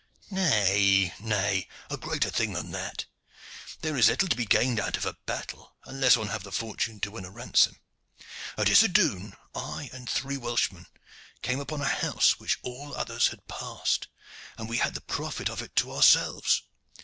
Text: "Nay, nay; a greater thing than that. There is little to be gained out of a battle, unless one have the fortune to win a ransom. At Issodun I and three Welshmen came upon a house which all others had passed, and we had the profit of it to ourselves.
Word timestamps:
"Nay, 0.31 1.13
nay; 1.19 1.67
a 1.91 1.95
greater 1.95 2.31
thing 2.31 2.53
than 2.53 2.71
that. 2.71 3.05
There 3.81 3.95
is 3.95 4.07
little 4.09 4.27
to 4.29 4.35
be 4.35 4.45
gained 4.47 4.79
out 4.79 4.97
of 4.97 5.05
a 5.05 5.13
battle, 5.27 5.75
unless 5.85 6.17
one 6.17 6.29
have 6.29 6.41
the 6.41 6.51
fortune 6.51 6.99
to 7.01 7.11
win 7.11 7.23
a 7.23 7.29
ransom. 7.29 7.77
At 8.57 8.67
Issodun 8.67 9.35
I 9.53 9.91
and 9.93 10.09
three 10.09 10.37
Welshmen 10.37 10.87
came 11.43 11.59
upon 11.59 11.81
a 11.81 11.87
house 11.87 12.39
which 12.39 12.57
all 12.63 12.95
others 12.95 13.27
had 13.27 13.47
passed, 13.47 14.07
and 14.57 14.67
we 14.67 14.77
had 14.79 14.95
the 14.95 15.01
profit 15.01 15.51
of 15.51 15.61
it 15.61 15.75
to 15.75 15.91
ourselves. 15.93 16.63